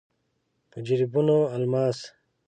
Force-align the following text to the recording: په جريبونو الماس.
په 0.71 0.77
جريبونو 0.87 1.37
الماس. 1.55 1.99